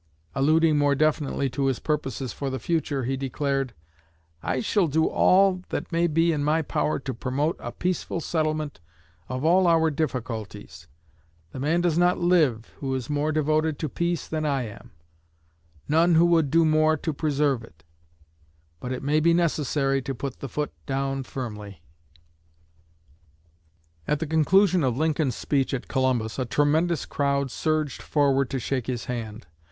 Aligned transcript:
Alluding 0.33 0.79
more 0.79 0.95
definitely 0.95 1.47
to 1.51 1.67
his 1.67 1.77
purposes 1.77 2.33
for 2.33 2.49
the 2.49 2.57
future, 2.57 3.03
he 3.03 3.15
declared: 3.15 3.75
"I 4.41 4.59
shall 4.59 4.87
do 4.87 5.05
all 5.05 5.61
that 5.69 5.91
may 5.91 6.07
be 6.07 6.31
in 6.31 6.43
my 6.43 6.63
power 6.63 6.97
to 6.97 7.13
promote 7.13 7.55
a 7.59 7.71
peaceful 7.71 8.19
settlement 8.19 8.79
of 9.29 9.45
all 9.45 9.67
our 9.67 9.91
difficulties. 9.91 10.87
The 11.51 11.59
man 11.59 11.81
does 11.81 11.99
not 11.99 12.17
live 12.17 12.73
who 12.79 12.95
is 12.95 13.11
more 13.11 13.31
devoted 13.31 13.77
to 13.77 13.89
peace 13.89 14.27
than 14.27 14.43
I 14.43 14.63
am 14.63 14.89
none 15.87 16.15
who 16.15 16.25
would 16.25 16.49
do 16.49 16.65
more 16.65 16.97
to 16.97 17.13
preserve 17.13 17.63
it. 17.63 17.83
But 18.79 18.91
it 18.91 19.03
may 19.03 19.19
be 19.19 19.35
necessary 19.35 20.01
to 20.01 20.15
put 20.15 20.39
the 20.39 20.49
foot 20.49 20.73
down 20.87 21.21
firmly." 21.21 21.83
At 24.07 24.17
the 24.17 24.25
conclusion 24.25 24.83
of 24.83 24.97
Lincoln's 24.97 25.35
speech 25.35 25.75
at 25.75 25.87
Columbus, 25.87 26.39
a 26.39 26.45
tremendous 26.45 27.05
crowd 27.05 27.51
surged 27.51 28.01
forward 28.01 28.49
to 28.49 28.57
shake 28.57 28.87
his 28.87 29.05
hand. 29.05 29.45